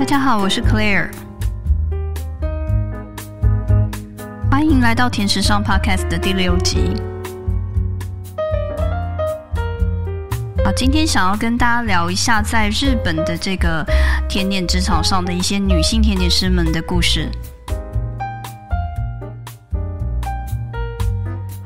[0.00, 1.10] 大家好，我是 Claire，
[4.50, 6.94] 欢迎来到甜食上 Podcast 的第六集。
[10.64, 13.84] 好，今天想要跟大家聊一下在日本的这个
[14.26, 17.28] 甜点职场上的一些女性甜点师们的故事。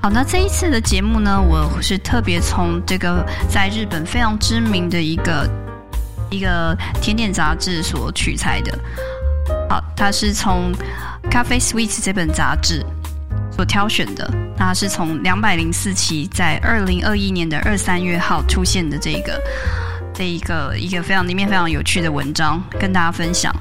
[0.03, 5.49] 好，那这一次的节目呢，我是特别从这个在日本非常知名的一个
[6.35, 8.79] 一个甜点杂志所取材的。
[9.69, 10.73] 好，它是从
[11.31, 12.85] 《咖啡 Sweets》这本杂志
[13.53, 14.29] 所挑选的。
[14.57, 19.39] 那是从两百零四期在二零二一年的二三月号出现的这个
[20.15, 23.53] 这一个一个非常里面非常有趣的文章，跟大家分享。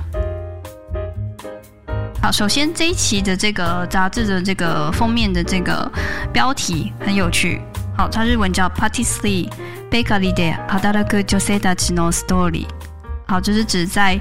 [2.22, 5.92] 好，首先这一期的这个杂志的这个封面的这个
[6.32, 7.60] 标题很有趣。
[7.98, 9.50] 好，它日文叫 p a t i s l e e
[9.94, 11.60] Bakery de Adaraku Josei
[11.94, 12.66] no Story”。
[13.28, 14.20] 好，就是指在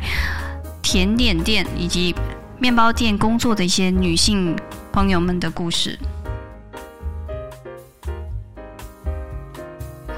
[0.83, 2.15] 甜点店以及
[2.59, 4.55] 面包店工作的一些女性
[4.93, 5.99] 朋友们的故事。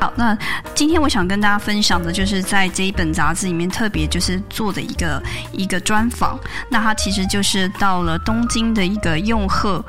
[0.01, 0.37] 好，那
[0.75, 6.37] 今天我想跟大家分享的就是在这一本杂志里面特别就是做的一个一个专访。
[6.69, 9.85] 那它其实就是到了东京的一个用贺，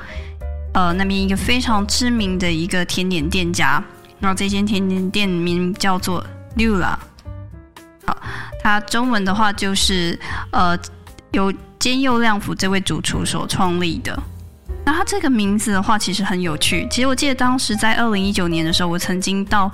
[0.75, 3.83] 呃，那边一个非常知名的一个甜点店家。
[4.19, 6.25] 然后这间甜点店名叫做
[6.57, 6.95] Lula。
[8.05, 8.17] 好，
[8.61, 10.19] 它中文的话就是
[10.51, 10.77] 呃，
[11.31, 14.17] 由兼佑亮辅这位主厨所创立的。
[14.87, 16.87] 那他这个名字的话，其实很有趣。
[16.91, 19.71] 其实我记得当时在二零一九年的时候，我曾经到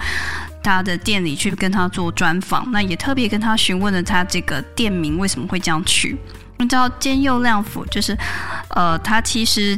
[0.64, 6.17] 他的店里去跟他做专访，那也特别跟他询问了他这个店名为什么会这样取。
[6.58, 8.17] 你知道兼佑亮辅，就是
[8.70, 9.78] 呃，他其实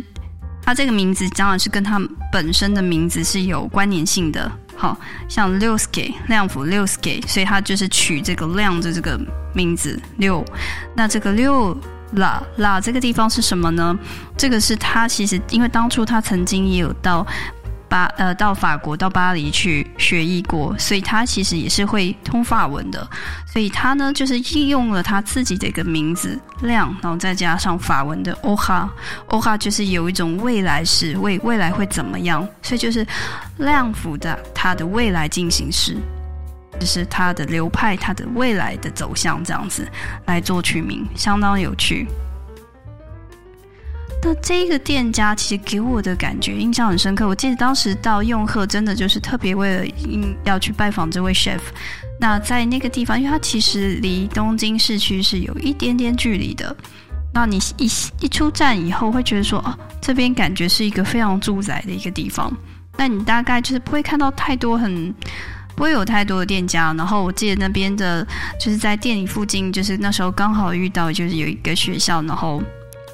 [0.64, 2.00] 它这个名字当然是跟它
[2.31, 4.52] 本身的名字是有关联性的。
[4.75, 4.97] 好
[5.30, 9.20] 像六 s k 亮辅六 s k 所以它就是取这个亮的这个
[9.53, 10.44] 名字六。
[10.95, 11.78] 那这个六。
[12.16, 13.98] 啦啦，这个地方是什么呢？
[14.38, 17.26] 这个是他其实，因为当初他曾经也有到
[17.93, 23.08] 巴呃到法国到巴黎去学艺过，所以他其实也是会通法文的。
[23.45, 28.89] 所以他呢，就是应用了他自己的一个名字亮，然后再加上法文的欧哈
[29.27, 32.42] 欧哈，就是有一种未来式，未未来会怎么样？
[32.64, 33.05] 所以就是
[33.58, 35.95] 亮辅的他的未来进行式。
[36.80, 39.87] 就是它的流派，它的未来的走向这样子
[40.26, 42.08] 来做取名，相当有趣。
[44.23, 47.28] 那这个店家其实给我的感觉印象很深刻。
[47.28, 49.86] 我记得当时到用贺，真的就是特别为了
[50.45, 51.60] 要去拜访这位 chef。
[52.20, 56.76] 那在那个地方，因为它其实离东京市区是有一点点距离的。
[57.33, 57.89] 那你一
[58.22, 62.52] 一出站以后，会觉得说，哦，这边感觉是一个非常住宅的一个地方。
[62.95, 65.14] 那你大概就是不会看到太多很。
[65.76, 68.23] 不会有太多的店家，然后我记得那边的，
[68.60, 72.62] 就是在店里附近，就是那时候刚好遇到，就是有一个学校，然后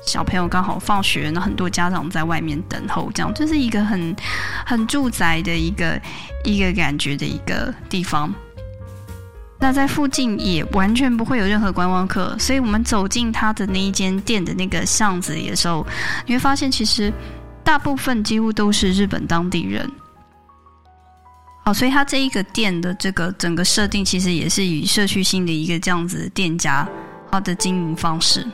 [0.05, 4.15] 小朋友刚好放学，那很多家长在外面等候，这样就是一个很
[4.65, 6.01] 很住宅的一个
[6.43, 8.33] 一个感觉的一个地方。
[9.59, 15.85] 那在附近也完全不会有任何观光客，所以我们走进他的那一间店的那个巷子里的时候，
[16.25, 17.11] 你会发现其实
[17.61, 19.91] 大部分几乎都是日本当地人。
[21.65, 26.87] 好，所以他这一个店的这个整个设定，其实也是以社区性的一个这样子店家
[27.29, 28.47] 他的经营方式。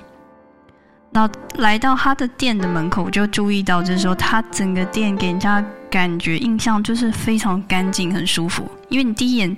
[1.16, 8.70] 那来到他的店的门口，我就注意到，就是说他整个店给人家感觉印象就是非常干净、很舒服。
[8.90, 9.56] 因为你第一眼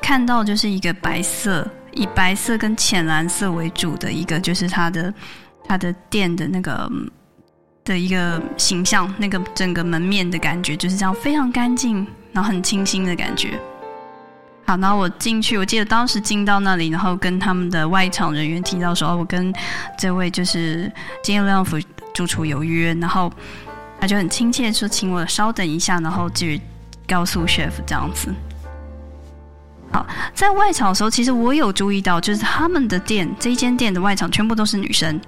[0.00, 5.12] 看到就是一个白色，以白色跟浅蓝色为主的一个，就是他的
[5.66, 6.88] 他的店的那个
[7.82, 12.06] 的一个形象，那个整个门面的感觉就是这样，非常干净。
[12.32, 13.60] 然后很清新的感觉。
[14.66, 19.52] 好，然后我进去，我记得当时进到那里，然后跟他们的外场人员提到说，我跟
[19.98, 20.90] 这位就是
[21.22, 21.78] 金耀亮府
[22.14, 23.30] 主厨有约，然后
[24.00, 26.46] 他就很亲切说，请我稍等一下，然后就
[27.06, 28.32] 告诉 chef 这样子。
[29.92, 35.20] 好，在外场的时候，其实我有注意到，就是他们的店这一间店的外场全部都是女生。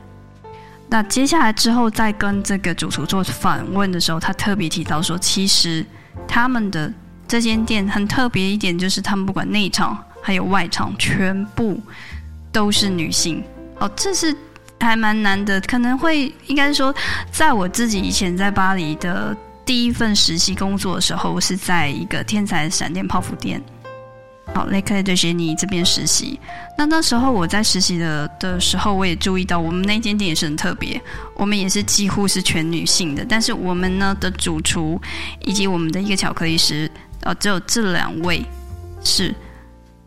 [0.89, 5.85] 那接下来之后，在跟这个主厨做访问的时候，他特别提到说，其实。
[6.27, 6.91] 他们的
[7.29, 11.81] 这间店很特别一点，就是他们不管内场还有外场，全部
[12.53, 13.43] 都是女性。
[13.79, 14.35] 哦，这是
[14.81, 16.95] 还蛮难的，可能会应该说，
[17.31, 23.61] 在我自己以前在巴黎的第一份实习工作的时候，我是在一个天才闪电泡芙店。
[24.55, 26.39] 好，雷克的杰尼这边实习。
[26.79, 30.99] 那那时候我在实习的的时候，我也注意到我们那间店也是很特别。
[31.35, 34.99] 我们也是几乎是全女性的，但是我们呢的主厨
[35.45, 36.91] 以及我们的一个巧克力师，
[37.27, 38.45] 呃，只有这两位
[39.03, 39.35] 是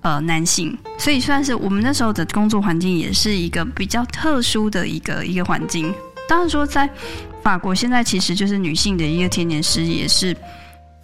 [0.01, 5.93] 呃男性，所以算是我们那时候的工作环境也是一个比较特殊的一个一个环境。
[6.29, 6.89] 当然说在
[7.43, 10.35] 法国现在其实就是女性的一个甜点师也是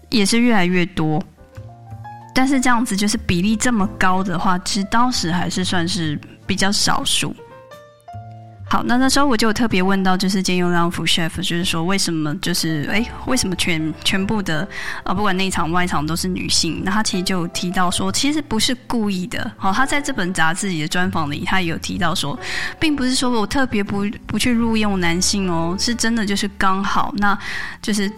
[0.10, 1.22] 也是越来越多。
[2.34, 7.36] 但是这样子就是比例这么高的话，其实当时还是算是比较少数。
[8.68, 14.68] 好，那那时候我就特别问到，就是兼用量副 chef，就是说为什么就是哎，为什么全全部的
[15.04, 16.82] 呃，不管内场外场都是女性？
[16.84, 19.52] 那他其实就提到说，其实不是故意的。
[19.56, 22.38] 好，他在这本杂志里的专访里，他也有提到说，
[22.80, 27.38] 并不是说我特别不不去录用男性哦，是真的就是刚好，那
[27.82, 28.12] 就是。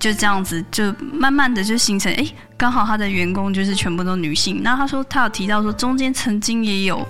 [0.00, 4.64] 就这样子，就慢慢的就形成，哎，刚好他的员工就是全部都女性。
[4.64, 7.06] 那他说他有提到说，中间曾经也有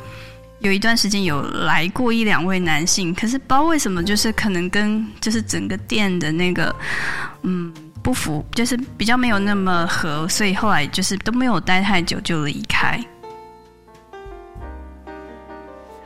[0.61, 6.75] 有一段时间有来过一两位男性，可是不知道为什么，就是可能跟就是整个店的那个
[7.43, 7.73] 嗯
[8.03, 13.03] 不符，就是比较没有那么合，所以后来就是都没有待太久就离开。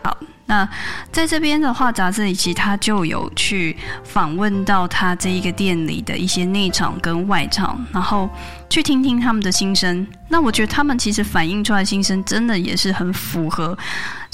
[0.05, 0.17] 好
[0.47, 0.69] 那
[1.11, 8.31] 在这边的话，杂志里其实他就有去访问到他这一个店里的一些内场跟外场，然后
[8.71, 10.07] 去听听他们的心声。
[10.29, 13.77] 那我觉得他们其实反映出来心声，真的也是很符合。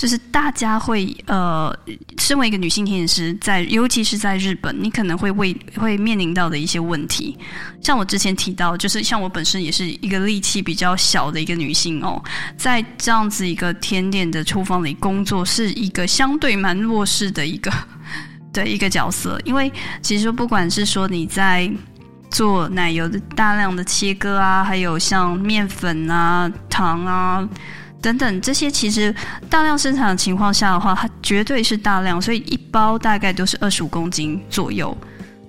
[0.01, 1.71] 就是大家会呃，
[2.17, 7.37] 身为一个女性甜点师，在尤其是在日本，你可能会为会面临到的一些问题。
[7.83, 12.19] 像我之前提到，就是像我本身也是一个力气比较小的一个女性哦，
[12.57, 17.71] 在这样子一个甜点的厨房里工作，是一个相对蛮弱势的一个
[18.55, 19.39] 的一个角色。
[19.45, 19.71] 因为
[20.01, 21.71] 其实不管是说你在
[22.31, 27.47] 做奶油的大量的切割啊，还有像面粉啊、糖啊。
[28.03, 29.15] 等等，这些其实
[29.49, 34.97] 大量生产的情况下的话，它绝对是大量，所以一包大概都是二十五公斤左右。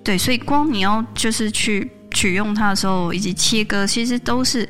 [0.03, 4.67] 对，所以光你要就是去取用它的时候，以及切割，其实都是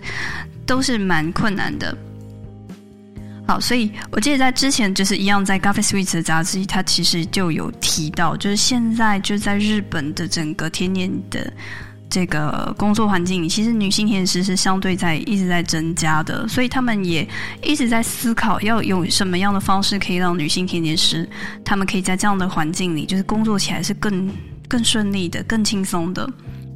[0.65, 1.97] 都是蛮困难的。
[3.47, 11.51] 好，所以我记得在之前就是一样，在《Coffee Sweets》的杂志，它其实就有提到，就是现在就在日本的整个甜点的。
[12.11, 17.25] 这个工作环境里，其实女性甜点师是相对在一直在增加的，所以他们也
[17.63, 21.27] 一直在思考要用什么样的方式可以让女性甜点师
[21.63, 24.29] 他们可以在这样的环境里，就是工作起来是更
[24.67, 26.29] 更顺利的、更轻松的。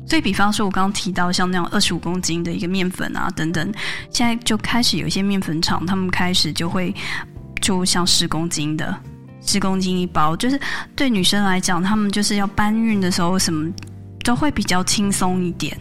[0.08, 3.74] 所以，比方说，我刚刚提到像那样二十五公斤的一个面粉啊等等，
[4.12, 6.96] 现在就开始有一些面粉厂，他们开始就会
[7.62, 8.98] 就像十公斤的
[9.46, 10.58] 十公斤一包，就是
[10.96, 13.70] 对女生来讲，他们就是要搬运的时候什么。
[14.26, 15.78] 都会比较轻松一点。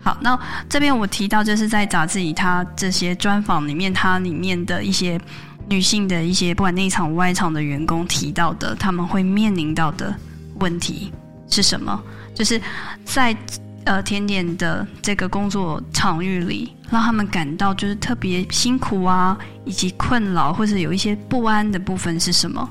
[0.00, 0.36] 好，那
[0.68, 5.20] 这边我提到就是在杂志里，他这些专访里面，它里面的一些
[5.68, 10.12] 女性的一些不管内场外场的员工提到的，他们会面临到的
[10.58, 11.12] 问题
[11.48, 12.02] 是什么？
[12.34, 12.60] 就是
[13.04, 13.36] 在
[13.84, 22.68] 呃甜点的这个工作场域里，让他们感到就是特别辛苦啊，以及困扰或者有一些不安的部分是什么？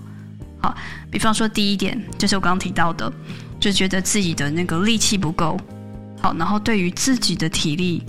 [0.60, 0.76] 好，
[1.10, 3.10] 比方说第一点就是我刚刚提到的。
[3.62, 5.58] 就觉得自己的那个力气不够
[6.20, 8.04] 好，然后对于自己的体力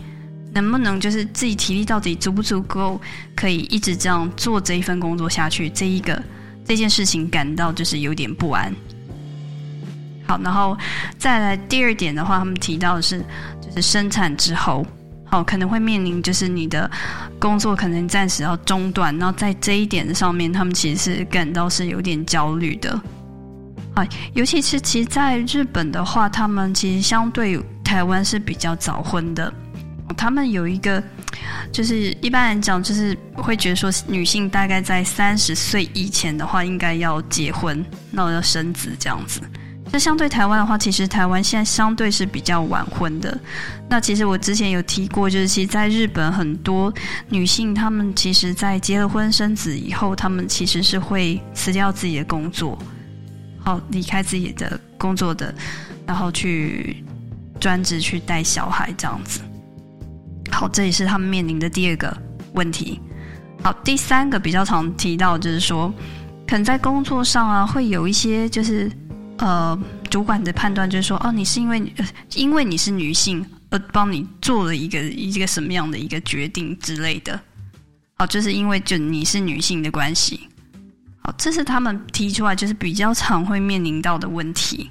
[0.52, 3.00] 能不能就是自己体力到底足不足够，
[3.36, 6.20] 可以一直这样做这一份工作下去，这一个
[6.64, 8.74] 这件事情感到就是有点不安。
[10.26, 10.76] 好，然后
[11.18, 13.20] 再来第二点的话，他们提到的是
[13.60, 14.86] 就是生产之后，
[15.24, 16.90] 好可能会面临就是你的
[17.38, 23.00] 工作可能暂时要中断，然后在这一点上面，他们其实是感到是有点焦虑的。
[23.94, 29.52] 啊，尤其是其实在日本的话，他们其实相对台湾是比较早婚的。
[30.16, 31.02] 他们有一个，
[31.72, 39.40] 就是一般来讲，就是会觉得说，女性大概在三十岁以前的话，应该要结婚，那我要生子这样子。
[39.90, 43.38] 那相对台湾的话，其实台湾现在相对是比较晚婚的。
[43.88, 46.92] 那其实我之前有提过，就是其实在日本很多
[47.28, 52.78] 女性，她们其实在结了婚生子以后，她们其实是会辞掉自己的工作。
[53.64, 55.54] 好，离开自己的工作的，
[56.06, 57.04] 然后去
[57.60, 59.40] 专职去带小孩这样子。
[60.50, 62.16] 好，这也是他们面临的第二个
[62.54, 63.00] 问题。
[63.62, 65.92] 好，第三个比较常提到就是说，
[66.46, 68.90] 可能在工作上啊，会有一些就是
[69.38, 69.78] 呃，
[70.10, 71.92] 主管的判断就是说，哦，你是因为
[72.34, 77.40] 因为你是女性而帮你做了一个一个什么样的一个决定之类的。
[78.14, 80.40] 好，就是因为就你是女性的关系。
[81.24, 84.90] 好，这是他们提出来就是比较常会面临到的问题。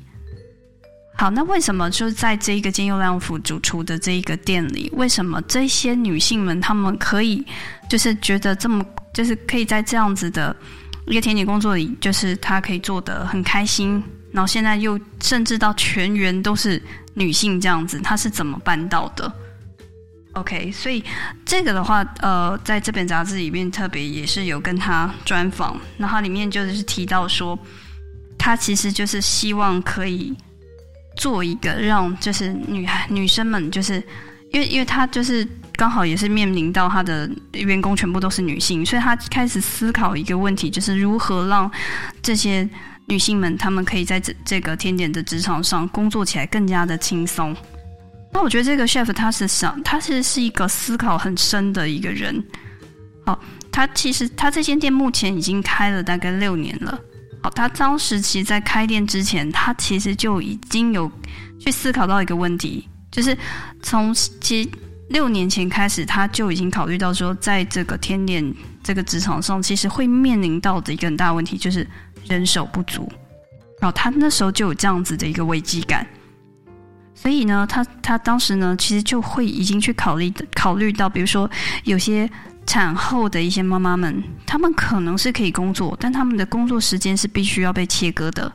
[1.17, 7.45] 好，那为什么就在这一个金优良府主厨的这一个店里，为什么这些女性们她们可以
[7.89, 8.83] 就是觉得这么
[9.13, 10.55] 就是可以在这样子的
[11.05, 16.81] 一个甜点工作里，就是她可以做得很开心，然后现在又甚至到全员都是
[17.13, 19.31] 女性这样子，她是怎么办到的？
[20.33, 21.03] OK，所以
[21.45, 27.59] 这个的话，呃，在这本杂志里面特别也是有跟他专访，那他里面就是提到说，
[28.37, 30.33] 他其实就是希望可以
[31.17, 34.01] 做一个让就是女孩女生们，就是
[34.53, 35.45] 因为因为他就是
[35.75, 41.69] 刚好也是面临到他的员工全部都是女性，所以他开始思考一个问题，就是如何让
[42.21, 42.67] 这些
[43.07, 47.53] 女性们她们可以在这这个甜点的职场上工作起来更加的轻松。
[48.33, 52.43] 那我觉得这个 chef 他是想，他是是一个思考很深的一个人。
[53.25, 53.37] 好，
[53.71, 56.97] 他其实他这间店目前已经开了大概六年了。
[57.43, 61.11] 好，他当时其实，在开店之前，他其实就已经有
[61.59, 63.37] 去思考到一个问题，就是
[63.81, 64.69] 从其实
[65.09, 71.85] 六年前开始，他就已经考虑到说，在这个天点这个职场上，其实会面临到的一个很大问题，就是
[72.27, 73.11] 人手不足。
[73.79, 76.07] 然后他那时候就有这样子的一个危机感。
[77.21, 81.47] 所以呢，他他当时呢，其实就会已经去考虑考虑到，比如说
[81.83, 82.27] 有些
[82.65, 88.51] 产后的一些妈妈们，她们可能是可以工作，但他们的工作时间是必须要被切割的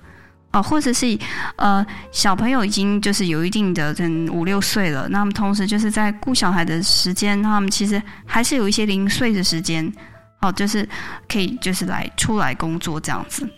[0.50, 1.16] 啊，或者是
[1.54, 9.92] 呃小朋友已经就是有一定的嗯五六岁了，那么同时就是在顾小孩的时间，他们其实还是有一些零碎的时间，
[10.40, 10.88] 哦，就是
[11.28, 13.48] 可以就是来出来工作这样子。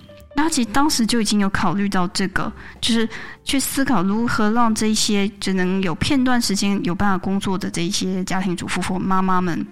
[0.41, 3.07] 那其实当时就已经有考虑到这个，就是
[3.43, 9.67] 去思考如何让这些只能有片段时间有办法工作的这一些家庭主妇或妈妈们，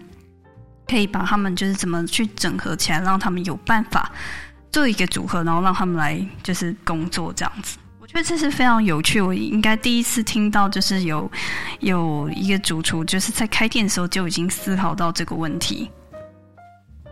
[0.89, 4.11] 可以把他们就是怎么去整合起来，让他们有办法
[4.73, 7.79] 做一个组合，然后让他们来就是工作这样子。
[8.01, 11.31] 我觉得这是非常有趣，我应该第一次听到，就是有
[11.79, 15.89] 有一个主厨就是在开店的时候就已经思考到这个问题。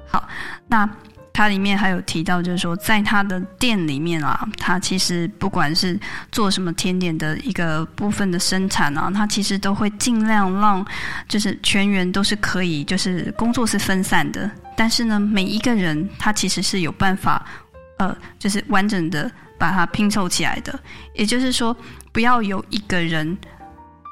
[0.08, 0.28] 好，
[0.66, 0.90] 那。
[1.34, 5.98] 它里面还有提到，就是说，在他的店里面啊，他其实不管是
[6.30, 10.86] 做什么甜点的一个部分的生产啊，他其实都会尽量让，
[11.28, 17.44] 就是全员都是可以，就是工作是分散的，但是呢，每一个人他其实是有办法，
[17.98, 20.78] 呃，就是完整的把它拼凑起来的。
[21.14, 21.76] 也就是说，
[22.12, 23.36] 不要有一个人。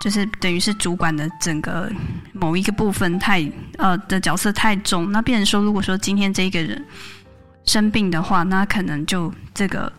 [0.03, 1.89] 就是等于是主管的整个
[2.33, 6.85] 某一个部分太呃的角色太重，那变成说，如果说今天这一个人
[7.65, 9.91] 生病的话，那可能就这个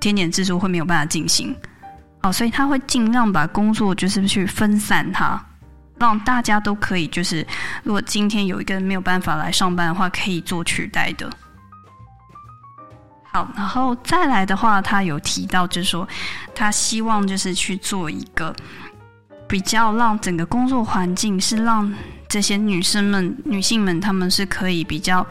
[0.00, 1.54] 天点制作会没有办法进行
[2.22, 5.40] 哦，所以他会尽量把工作就是去分散它，
[6.00, 7.46] 让大家都可以就是，
[7.84, 11.30] 如果今天有一个人没有办法来上班的话，可以做取代的。
[13.32, 16.08] 好，然后再来的话，他有提到就是说，
[16.56, 18.52] 他希望就是去做一个。
[19.54, 21.88] 比较让整个工作环境是让
[22.28, 25.24] 这些女生们、女性们，她们是可以比较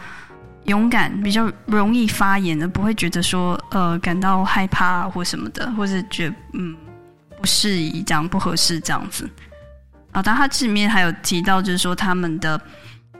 [0.64, 6.74] 勇敢、比较容易发言的，不会觉得说呃感到害怕或什么的，或者觉嗯
[7.42, 9.30] 不适宜这样不合适这样子。
[10.14, 12.58] 啊，但他这里面还有提到，就是说他们的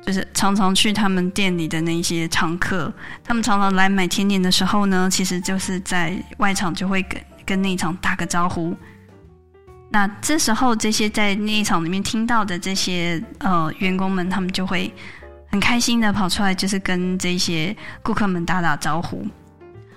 [0.06, 2.90] 就是常常去他们店里的那些常客，
[3.26, 8.74] 他们常常来买甜点的时候呢，其实就是在外场就会跟跟内场打个招呼。
[9.94, 14.92] 那这时候，这些在那一场里面听到的这些呃员工们，他们就会
[15.52, 19.24] 很开心的跑出来，就是跟这些顾客们打打招呼。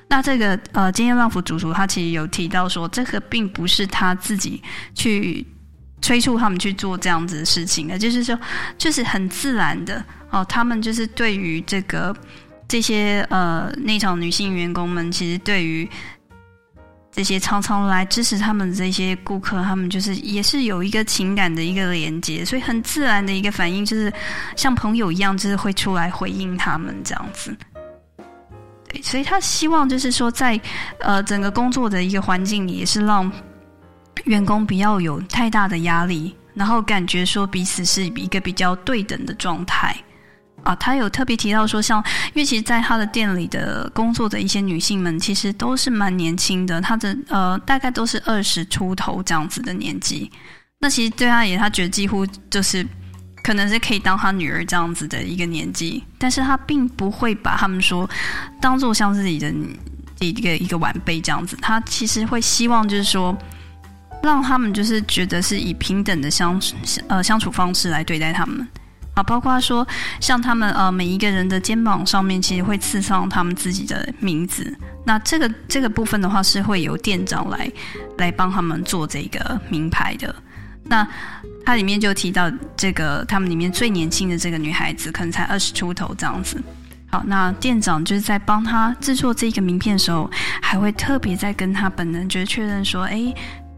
[0.09, 4.63] 那这个呃，今天浪福主厨他其实有提到说，这个并不是他自己
[4.95, 5.43] 去
[6.03, 8.39] 催促他们去做这样子的事情的，就是说，
[8.77, 12.15] 就是很自然的哦，他们就是对于这个
[12.69, 15.89] 这些呃那场女性员工们，其实对于。
[17.17, 24.13] 这些常常来支持他们这些顾客，他们就是也是有一个情感的一个连接，所以很自然的一个反应就是
[24.55, 27.57] 像朋友一样，就是会出来回应他们这样子。
[28.91, 30.61] 对，所以他希望就是说，在
[31.01, 33.33] 呃整个工作的一个环境里，也是让
[34.25, 39.97] 员工不要有太大的压力，然后感觉说彼此是一个比较对等的状态。
[40.67, 42.03] 啊，他有特别提到说，像
[42.35, 50.29] 因为其实，在他的店里的工作的一些女性们，其实都是蛮年轻的，她的呃，大概都是二十出头这样子的年纪。
[50.81, 52.85] 那其实对他也，他觉得几乎就是
[53.45, 58.09] 可能是可以当他女儿这样子的一个年纪，但是他并不会把他们说
[58.61, 59.55] 当做像自己的
[60.19, 61.57] 一个一个晚辈这样子。
[61.63, 63.37] 他其实会希望就是说，
[64.25, 66.61] 让他们就是觉得是以平等的相
[67.07, 68.67] 呃相处方式来对待他们。
[69.17, 69.87] 啊，包括说，
[70.21, 74.77] 像他们呃，每一个人的肩膀上面其实会刺上他们自己的名字。
[75.07, 77.73] 那这个这个部分的话，是会由店长来
[78.19, 80.35] 来帮他们做这个名牌的。
[80.85, 81.09] 那
[81.65, 86.63] 它里面就提到这个，他们里面最年轻的这个女孩子，可能才二十出头这样子。
[87.11, 90.31] 好，那店长就是在帮他制作这个名片的时候，
[90.61, 93.35] 还会特别在跟他本人就是确认说，哎。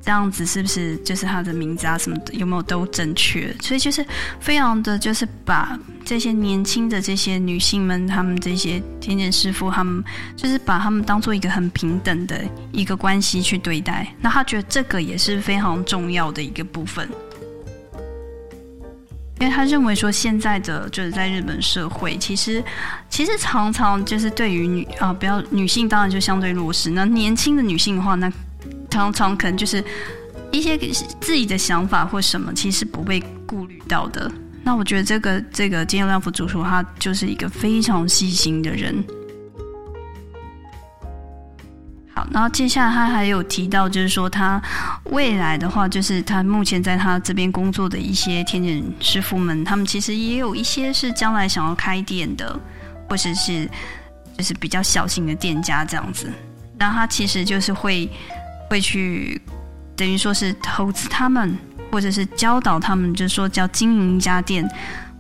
[0.09, 3.55] 这样子是不是就是他的名字啊什么的有没有都正确？
[3.61, 4.03] 所以就是
[4.41, 10.03] 非常的就是把这些年轻的这些女性们，她们这些甜点师傅，他们
[10.35, 14.11] 就是把他们当做一个很平等的一个关系去对待。
[14.19, 17.07] 那他觉得这个也是非常重要的一个部分。
[19.41, 22.65] 因为他认为说，现在的就是在日本社会，其实
[23.11, 26.89] 其实常常就是对于女啊，不要女性当然就相对弱势。
[26.89, 28.33] 那年轻的女性的话，那
[28.91, 29.83] 常常可能就是
[30.51, 30.77] 一些
[31.21, 34.31] 自己的想法或什么，其实不被顾虑到的。
[34.65, 39.03] 那我觉得这个这个金亮福主厨，他就是一个非常细心的人。
[42.15, 44.61] 好然后接下来他还有提到，就是说他
[45.05, 52.59] 未来的话，就是他目前在他这边工作的一些甜点师傅们，他们其实也有一些是将来想要开店的，
[53.09, 53.71] 或者是
[54.37, 56.31] 就是比较小型的店家这样子。
[56.77, 58.11] 那他其实就是会
[58.69, 59.41] 会去
[59.97, 61.59] 等于说是投资他们，
[61.91, 64.65] 或者是教导他们，就是说叫经营一家店，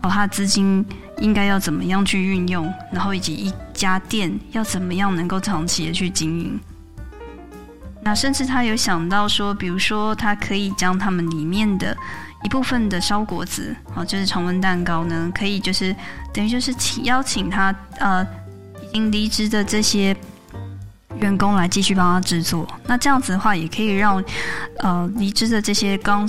[0.02, 0.85] 哦，他的资金
[1.19, 6.61] 应该要怎么样去运用，然后以及一家店要怎么样能够长期的去经营。
[8.02, 11.95] 那甚至他有想到说，比如说他可以将他们里面的
[12.45, 15.95] 一部分的烧果子，哦，就是常温蛋糕呢，可以就是
[16.33, 18.25] 等于就是请邀请他呃
[18.83, 20.17] 已经离职的这些
[21.20, 22.66] 员工来继续帮他制作。
[22.87, 24.22] 那这样子的话，也可以让
[24.78, 26.28] 呃离职的这些刚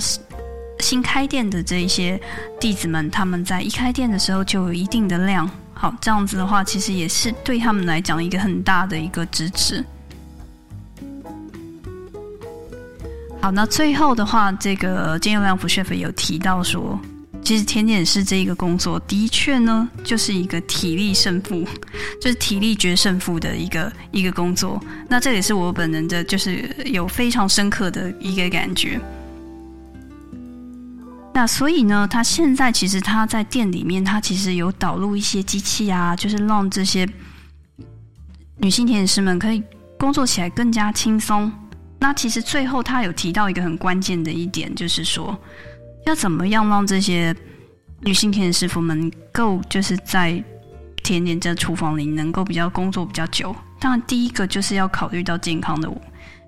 [0.78, 2.20] 新开店的这一些
[2.58, 5.48] 弟子们，他们在一开店的时候就有一定的量。
[5.74, 9.84] 好，这样子的话，其实也是对他们来讲一个很大的一个支持。
[13.40, 16.98] 好，那最后的话，这个金佑良福 chef 有提到说，
[17.50, 21.66] 其实甜点师这一个工作的确呢，就是一个体力胜负，
[22.22, 24.80] 就是体力决胜负的一个一个工作。
[25.08, 29.00] 那这也是我本人的，就是有非常深刻的一个感觉。
[31.34, 37.04] 那所以呢，他现在其实他在店里面，他其实有导入一些机器啊，就是让这些
[38.58, 39.60] 女性甜点师们可以
[39.98, 41.50] 工作起来更加轻松。
[41.98, 45.36] 那其实最后他有提到一个很关键的一点，就是说
[46.06, 47.34] 要怎么样让这些
[48.00, 50.42] 女性甜点师傅们够就是在
[51.02, 53.54] 甜点这厨房里能够比较工作比较久。
[53.78, 55.90] 当然，第一个就是要考虑到健康的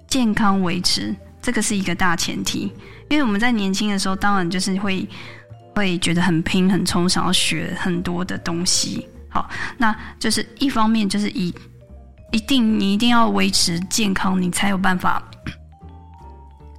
[0.07, 2.73] 健康维持，这个是一个大前提。
[3.09, 5.09] 因为我们在年轻的时候，当然就是会
[5.75, 9.07] 会觉得很拼很冲，想要学很多的东西。
[9.29, 11.55] 好，那就是一方面就是以。
[12.35, 15.23] 一定，你一定要维持健康，你才有办法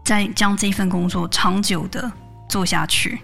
[0.04, 2.12] 在将这份工作长久的
[2.54, 3.20] 做下去。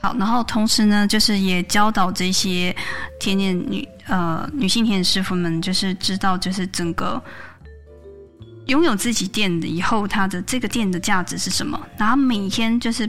[0.00, 2.74] 好，然后同时呢，就是也教导这些
[3.20, 7.22] 甜点女呃女性甜点师傅们，就是知道，就是整个
[8.66, 13.08] 拥有自己店的以后，他的这个店的价值是什么，然后每天就是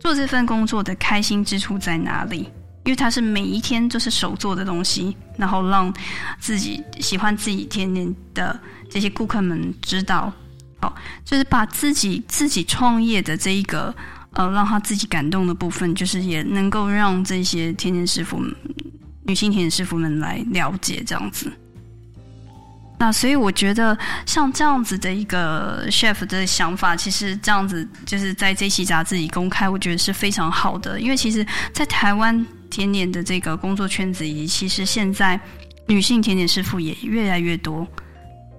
[0.00, 2.48] 做这份工作的开心之处在哪里。
[2.82, 5.92] 因为他是每一天都是手做的东西，然后让
[6.40, 10.32] 自己喜欢自己甜点的这些顾客们知道，
[10.82, 10.92] 哦，
[11.24, 13.94] 就是把自己自己创业的这一个
[14.32, 18.42] 呃，让他自己感动的部分，就是也能够让这些甜点师傅、
[19.24, 21.52] 女性甜点师傅们来了解这样子。
[22.98, 32.46] 那所以我觉得像这样子的一个 chef 的想法，其实这样子就是在这期杂志里公开，我觉得是非常好的，因为其实，在台湾。
[32.70, 35.38] 甜点的这个工作圈子，以及其实现在
[35.88, 37.84] 女性甜点师傅也越来越多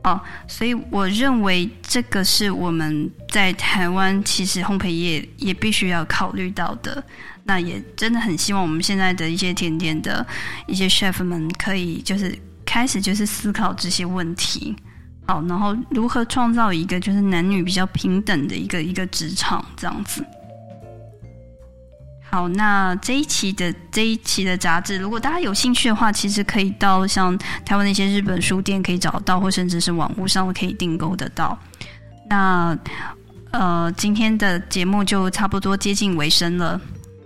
[0.03, 7.03] 哦，所以我认为这个是我们在台湾其实烘焙业也必须要考虑到的。
[7.43, 10.25] 那也真的很希望我们现在的一些甜点的
[10.67, 14.75] 一些 chef 们可以就是开始就是思考这些问题，
[15.25, 20.23] 好，然后如何创造一个就是男女比较平等的一个一个职场这样子。
[22.31, 31.59] 好，那这一期的这一期的杂志，如果大家有兴趣的话，其实可以到像台湾的一些日本书店可以找到，或甚至是网络上可以订购得到。
[32.29, 32.75] 那
[33.51, 36.79] 呃，今天的节目就差不多接近尾声了。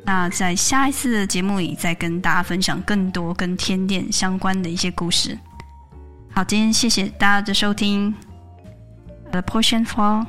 [0.03, 5.37] 那在下一次的节目里，再跟大家分享更多跟天店相关的一些故事。
[6.31, 8.11] 好，今天谢谢大家的收听
[9.29, 10.25] ，The Portion for。